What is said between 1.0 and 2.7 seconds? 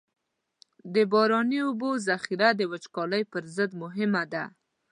باراني اوبو ذخیره د